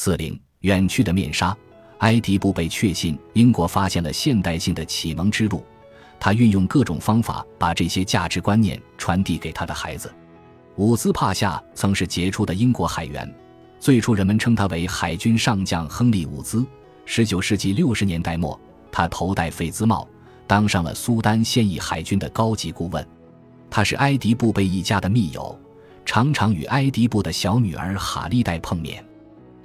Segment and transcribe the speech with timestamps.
[0.00, 1.54] 四零远去的面纱，
[1.98, 5.64] 埃迪布被确信英国发现了现代性的启蒙之路，
[6.20, 10.14] 他运用各种方法把这些价值观念传递给他的孩子。
[10.76, 13.28] 伍兹帕夏曾是杰出的英国海员，
[13.80, 16.64] 最初人们称他为海军上将亨利·伍兹。
[17.04, 18.56] 十九世纪六十年代末，
[18.92, 20.06] 他头戴费兹帽，
[20.46, 23.04] 当上了苏丹现役海军的高级顾问。
[23.68, 25.58] 他是埃迪布贝一家的密友，
[26.04, 29.04] 常常与埃迪布的小女儿哈利黛碰面。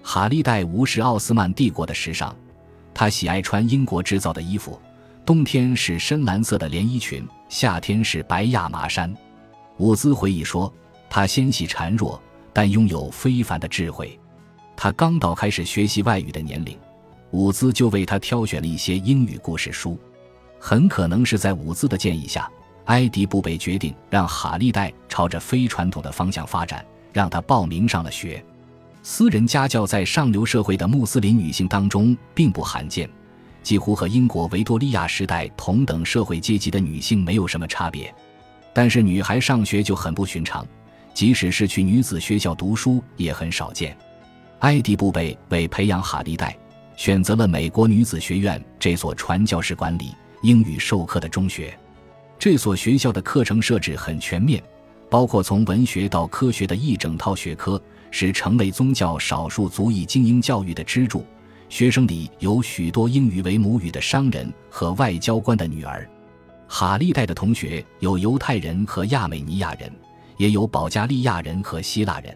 [0.03, 2.35] 哈利黛无视奥斯曼帝国的时尚，
[2.93, 4.79] 他喜爱穿英国制造的衣服，
[5.25, 9.11] 冬天是深蓝色的连衣裙，夏天是白亚麻衫。
[9.77, 10.71] 伍兹回忆说。
[11.09, 12.19] 他纤细孱弱，
[12.51, 14.19] 但拥有非凡的智慧。
[14.75, 16.75] 他刚到开始学习外语的年龄，
[17.29, 19.95] 伍兹就为他挑选了一些英语故事书。
[20.59, 22.49] 很可能是在伍兹的建议下，
[22.85, 28.43] 埃迪布贝决定让哈利黛朝着非传统的方向发展，让他报名上了学。
[29.05, 33.07] 私人家教在上流社会的穆斯林女性当中并不罕见，
[33.61, 38.15] 几乎和英国维多利亚时代同等社会阶级的女性没有什么差别。
[38.73, 40.65] 但是女孩上学就很不寻常。
[41.13, 43.95] 即使是去女子学校读书也很少见。
[44.59, 46.57] 埃迪布贝为培养哈利代，
[46.95, 51.77] 选择了美国女子学院这所传教士管理、英语授课的中学。
[52.39, 54.63] 这所学校的课程设置很全面，
[55.09, 57.79] 包括从文学到科学的一整套学科，
[58.13, 61.25] 是成为宗教少数族裔精英教育的支柱。
[61.67, 66.07] 学生里有许多英语为母语的商人和外交官的女儿。
[66.67, 69.91] 哈利黛的同学有犹太人和亚美尼亚人。
[70.37, 72.35] 也有保加利亚人和希腊人，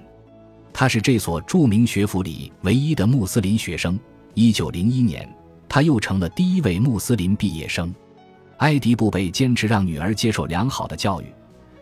[0.71, 3.99] 他是这所著名学府里唯一的穆斯林学生。
[4.35, 5.27] 一九零一年，
[5.67, 7.93] 他又成了第一位穆斯林毕业生。
[8.57, 11.25] 埃迪布贝坚持让女儿接受良好的教育，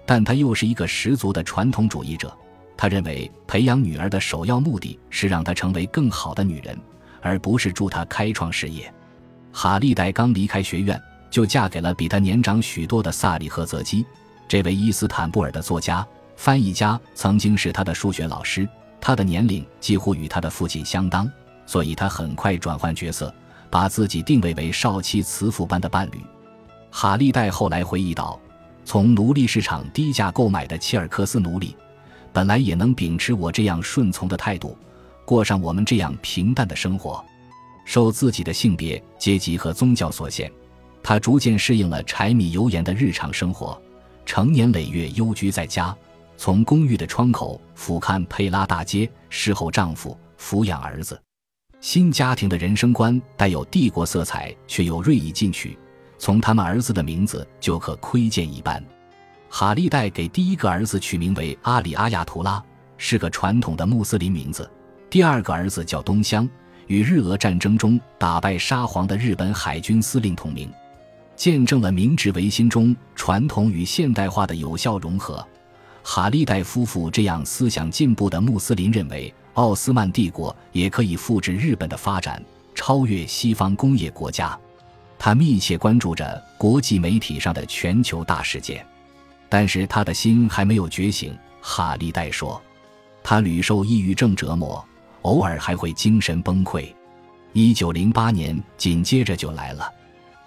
[0.06, 2.34] 但他又是一个十足的传统主义者。
[2.78, 6.78] 他认为培养女儿的首要目的是让她成为更好的女人，
[7.22, 8.94] 而不是助她开创事业。
[9.52, 14.06] 哈利黛刚离开学院，就嫁给了比她年长许多的萨利赫泽基。
[14.48, 18.68] 这位伊斯坦布尔的作家、翻译家曾经是他的数学老师。
[19.02, 21.32] 他的年龄几乎与他的父亲相当，
[21.66, 23.34] 所以他很快转换角色，
[23.70, 26.20] 把自己定位为少妻慈父般的伴侣。
[26.92, 28.40] 哈利黛后来回忆道
[28.84, 31.76] ：“从奴隶市场低价购买的切尔克斯奴隶，
[32.36, 34.78] 本来也能秉持我这样顺从的态度，
[35.24, 37.24] 过上我们这样平淡的生活。
[37.86, 40.52] 受自己的性别、阶级和宗教所限，
[41.02, 43.82] 他逐渐适应了柴米油盐的日常生活。”
[44.28, 45.96] 成年累月幽居在家，
[46.36, 51.18] 从公寓的窗口俯瞰佩拉大街，侍候丈夫，抚养儿子。
[51.80, 55.78] 新家庭的人生观带有帝国色彩，却又锐意进取。
[56.18, 58.84] 从他们儿子的名字就可窥见一斑。
[59.50, 62.62] 哈利黛给第一个儿子取名为阿里阿亚图拉，
[62.98, 64.70] 是个传统的穆斯林名字。
[65.10, 66.50] 第二个儿子叫东乡，
[66.88, 70.70] 与日俄战争中打败沙皇的日本海军司令同名。
[71.36, 75.46] 见证了明治维新中传统与现代化的有效融合。
[76.02, 84.58] 哈利代夫妇这样思想进步的穆斯林认为，奥斯曼帝国也可以复制日本的发展，超越西方工业国家。
[85.18, 88.86] 他密切关注着国际媒体上的全球大事件，
[89.56, 91.34] 但是他的心还没有觉醒。
[91.62, 92.62] 哈利戴说
[93.24, 94.86] ：“他屡受抑郁症折磨，
[95.22, 96.94] 偶尔还会精神崩溃。”
[97.54, 99.90] 一九零八年紧接着就来了。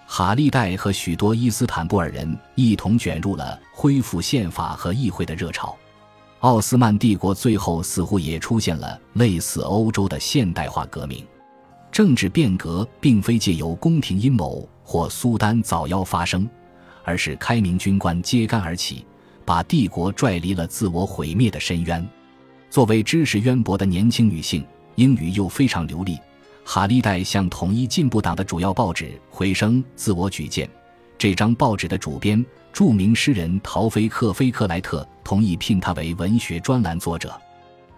[0.05, 5.75] 哈利戴和许多伊斯坦布尔人一同卷入了恢复宪法和议会的热潮。
[6.41, 11.25] 奥斯曼帝国最后似乎也出现了类似欧洲的现代化革命。
[11.91, 16.47] 政治变革并非借由宫廷阴谋或苏丹早夭发生，
[17.09, 19.03] 而是开明军官揭竿而起，
[19.43, 22.07] 把帝国拽离了自我毁灭的深渊。
[22.69, 26.19] 作为知识渊博的年轻女性，英语又非常流利。
[26.63, 30.69] 哈利黛向统一进步党的主要报纸《回声》自我举荐，
[31.17, 37.33] 这张报纸的主编、著名诗人陶菲克·菲克莱特同意聘他为文学专栏作者。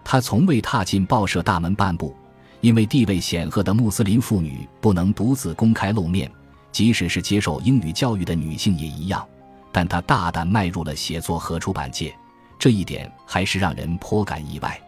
[0.02, 2.16] 他从未踏进报社大门半步，
[2.62, 6.32] 因为地位显赫的穆斯林妇女不能独自公开露面，
[6.72, 9.24] 即使是接受英语教育的女性也一样。
[9.70, 12.14] 但她大胆迈入了写作和出版界，
[12.58, 14.80] 这一点还是让人颇感意外。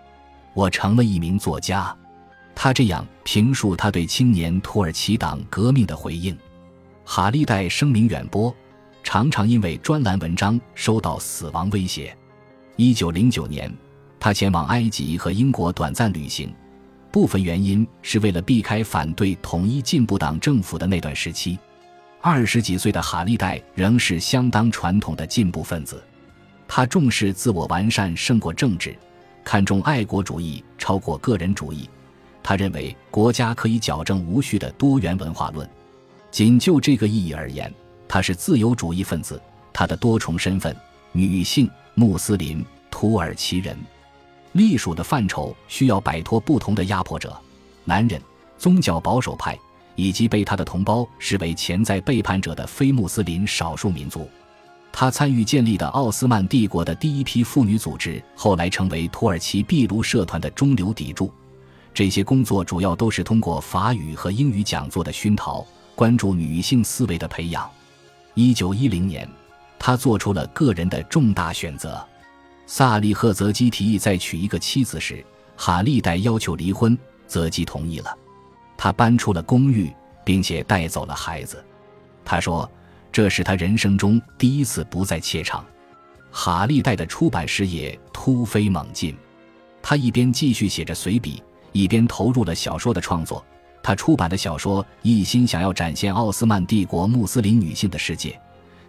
[0.53, 1.97] 我成了一名作家。
[2.55, 6.37] 她这样评述她对青年土耳其党革命的回应：
[7.05, 8.55] 哈利代声名远播，
[9.03, 12.17] 常常因为专栏文章收到死亡威胁。
[12.77, 13.73] 一九零九年，
[14.21, 16.55] 他前往埃及和英国短暂旅行，
[17.11, 21.59] 部分原因是为了避开反对统一进步党政府的那段时期。
[22.27, 26.03] 二十几岁的哈利戴仍是相当传统的进步分子，
[26.67, 28.97] 他重视自我完善胜过政治，
[29.45, 31.87] 看重爱国主义超过个人主义。
[32.43, 35.69] 他认为国家可以矫正无序的多元文化论。
[36.31, 37.71] 仅就这个意义而言，
[38.09, 39.39] 他是自由主义分子。
[39.71, 40.75] 他的多重身份——
[41.13, 43.77] 女性、穆斯林、土耳其人，
[44.53, 47.39] 隶属的范畴需要摆脱不同的压迫者：
[47.85, 48.19] 男人、
[48.57, 49.59] 宗教保守派，
[49.97, 54.29] 以及被他的同胞视为潜在背叛者的非穆斯林少数民族。
[54.93, 61.33] 他参与建立的奥斯曼帝国的第一批妇女组织，后来成为土耳其秘鲁社团的中流砥柱。
[61.93, 67.69] 这些工作主要都是通过法语和英语讲座的熏陶，关注女性思维的培养。
[68.35, 69.29] 一九一零年，
[69.79, 72.05] 他做出了个人的重大选择。
[72.67, 75.25] 萨利赫泽基提议再娶一个妻子时，
[75.57, 76.97] 哈利代要求离婚，
[77.27, 78.17] 泽基同意了。
[78.85, 79.91] 他搬出了公寓，
[80.27, 81.65] 并且带走了孩子。
[82.23, 82.71] 他说。
[83.11, 85.65] 这是他人生中第一次不再怯场。
[86.33, 89.17] 哈利代的出版事业突飞猛进，
[89.81, 91.41] 他一边继续写着随笔，
[91.71, 93.45] 一边投入了小说的创作。
[93.85, 98.37] 他出版的小说一心想要展现奥斯曼帝国穆斯林女性的世界，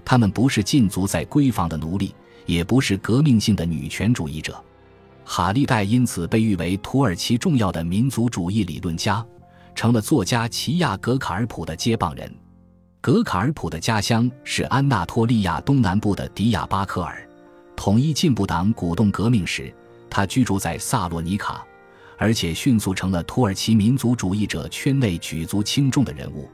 [0.03, 2.15] 她们不是禁足在闺房的奴隶，
[2.47, 4.59] 也不是革命性的女权主义者。
[5.24, 9.24] 哈利代因此被誉为土耳其重要的民族主义理论家，
[9.75, 12.33] 成了作家齐亚格卡尔普的接棒人。
[13.01, 17.22] 格卡尔普的家乡是安纳托利亚东南部的迪亚巴克尔。
[17.75, 19.72] 统一进步党鼓动革命时，
[20.10, 21.63] 他居住在萨洛尼卡，
[22.18, 26.50] 而且迅速成了土耳其民族主义者圈内举足轻重的人物。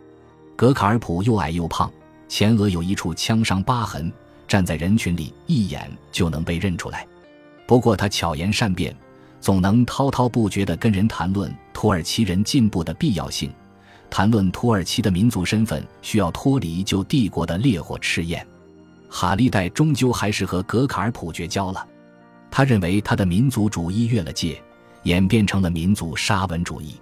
[0.57, 1.89] 格卡尔普又矮又胖，
[2.27, 4.12] 前额有一处枪伤疤痕，
[4.47, 7.07] 站在人群里一眼就能被认出来。
[7.65, 8.94] 不过他巧言善辩，
[9.41, 13.51] 总能滔滔不绝地跟人谈论土耳其人进步的必要性。
[14.09, 18.45] 谈论土耳其的民族身份，需要脱离旧帝国的烈火赤焰。
[19.09, 21.85] 哈利代终究还是和格卡尔普绝交了。
[22.51, 24.61] 他认为他的民族主义越了界，
[25.03, 26.95] 演变成了民族沙文主义。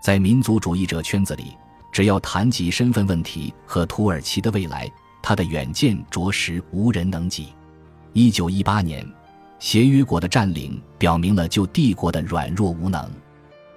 [0.00, 1.56] 在民族主义者圈子里，
[1.90, 4.90] 只要谈及身份问题和土耳其的未来，
[5.22, 7.48] 他的远见着实无人能及。
[8.12, 9.06] 一九一八年，
[9.62, 13.08] 协约国的占领表明了旧帝国的软弱无能。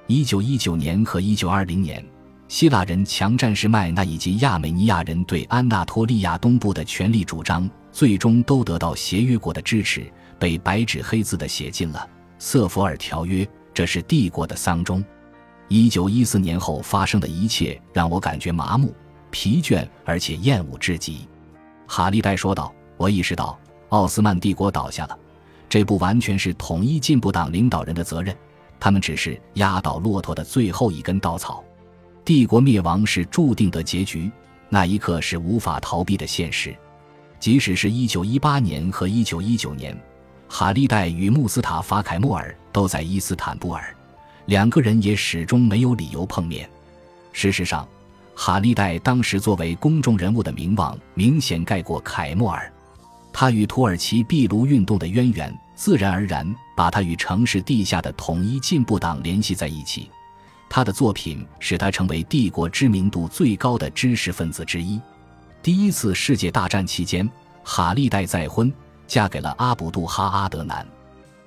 [0.07, 2.03] 一九一九年和一九二零年。
[2.47, 11.99] 希腊人强占士麦那以及亚美尼亚人对安纳托利亚东部的权力主张，最终都得到协约国的支持，被白纸黑字的写进了
[12.39, 13.45] 《瑟弗尔条约》。
[13.71, 15.03] 这是帝国的丧钟。
[15.67, 18.91] 一九一四年后发生的一切让我感觉麻木、
[19.29, 21.27] 疲倦，而且厌恶至极。
[21.87, 23.59] 哈利代说道：“我意识到
[23.89, 25.17] 奥斯曼帝国倒下了，
[25.67, 28.35] 这不完全是统一进步党领导人的责任，
[28.79, 31.63] 他们只是压倒骆驼的最后一根稻草。”
[32.25, 34.31] 帝国灭亡是注定的结局，
[34.67, 36.75] 那一刻是无法逃避的现实。
[37.39, 39.95] 即使是一九一八年和一九一九年，
[40.49, 43.95] 哈利代与穆斯塔法凯莫尔都在伊斯坦布尔，
[44.47, 46.67] 两个人也始终没有理由碰面。
[47.31, 47.87] 事实上，
[48.33, 52.73] 哈利代当时作为公众人物的名望明显盖过凯莫尔，
[53.37, 60.09] 他与土耳其壁炉运动的渊源，自然而然把他与城市地下的统一进步党联系在一起。
[60.69, 65.01] 他的作品使他成为帝国知名度最高的知识分子之一。
[65.61, 67.29] 第一次世界大战期间，
[67.61, 68.71] 哈利代再婚，
[69.05, 70.87] 嫁给了阿卜杜哈阿德南。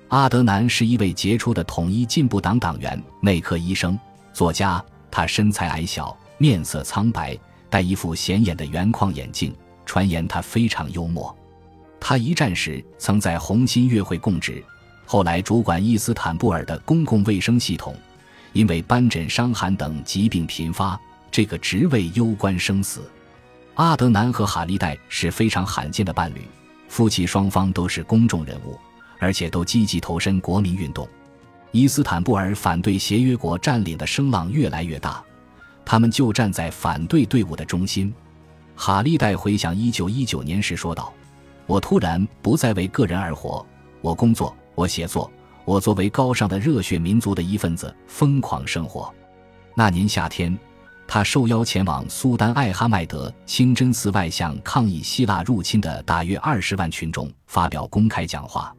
[0.09, 3.99] 阿德南是一位杰出的统一进步党党员、内科医生、
[4.31, 4.79] 作家。
[5.09, 7.35] 他身材矮小，面色苍白，
[7.67, 9.51] 戴一副显眼的圆框眼镜。
[9.87, 11.35] 传言他非常幽默。
[11.99, 14.63] 他一战时曾在红新月会供职，
[15.05, 17.95] 后来主管伊斯坦布尔的公共卫生系统。
[18.51, 23.01] 因为斑疹伤寒等疾病频发，这个职位攸关生死。
[23.75, 26.41] 阿德南和哈利代是非常罕见的伴侣，
[26.87, 28.75] 夫妻双方都是公众人物，
[29.19, 31.07] 而且都积极投身国民运动。
[31.71, 35.23] 伊斯坦布尔反对协约国占领的声浪越来越大，
[35.85, 38.11] 他们就站在反对队伍的中心。
[38.75, 41.13] 哈利代回想1919年时说道
[41.69, 43.63] ：“我突然不再为个人而活，
[44.01, 45.31] 我工作，我写作。”
[45.65, 49.13] 我作为高尚的热血民族的一份子，疯狂生活。
[49.75, 50.57] 那年夏天，
[51.07, 58.75] 他受邀前往苏丹艾哈迈德清真寺外，向抗议希腊入侵的大约二十万群众发表公开讲话。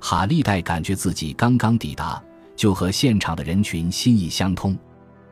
[0.00, 2.20] 哈利代感觉自己刚刚抵达，
[2.56, 4.76] 就和现场的人群心意相通。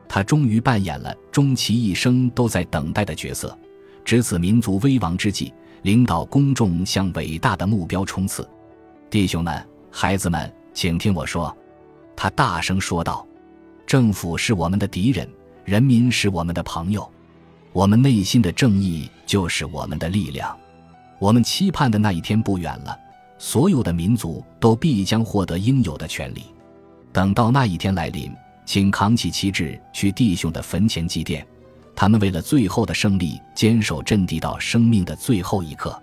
[0.09, 3.59] 他终于扮演了终其一生都在等待的角色，
[4.05, 8.49] 值此民族危亡之际，领导公众向伟大的目标冲刺。
[9.09, 10.53] 弟兄们，孩子们。
[10.73, 11.55] 请听我说，
[12.15, 13.27] 他大声说道
[13.85, 15.29] ：“政府是我们的敌人，
[15.65, 17.11] 人民是我们的朋友，
[17.73, 20.57] 我们内心的正义就是我们的力量。
[21.19, 22.97] 我们期盼的那一天不远了，
[23.37, 26.45] 所有的民族都必将获得应有的权利。
[27.13, 28.33] 等到那一天来临，
[28.65, 31.45] 请扛起旗帜去弟兄的坟前祭奠。
[32.01, 36.03] 他们为了最后的胜利，坚守阵地到生命的最后一刻。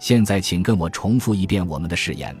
[0.00, 2.36] 现在，请跟我重复一遍我们的誓言：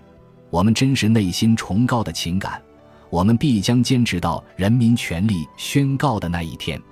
[0.50, 2.60] 我们真实内心崇高的情感，
[3.08, 6.82] 我们必将坚持到人民权利宣告的那一天。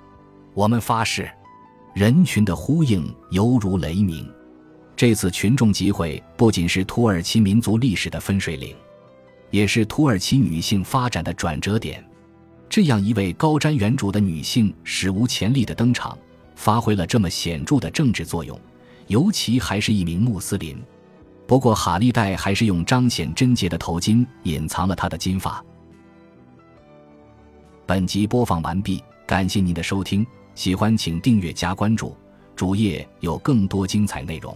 [0.53, 1.29] 我们发誓。
[1.93, 4.25] 人群的呼应犹如雷鸣。
[4.95, 8.73] 这次群众集会不仅是土耳其民族历史的分水岭，
[9.51, 12.01] 也是土耳其女性发展的转折点。
[12.69, 16.17] 这样一位高瞻远瞩的女性史无前例的登场，
[16.55, 18.59] 发挥了这么显著的政治作用，
[19.07, 20.77] 尤其还是一名穆斯林。
[21.47, 25.63] 不过，哈利戴还是用彰显贞洁的头巾隐藏了她的金发。
[27.85, 30.27] 本集播放完毕，感谢您的收听。
[30.55, 32.15] 喜欢请订阅加关注，
[32.53, 34.55] 主页有更多精彩内容。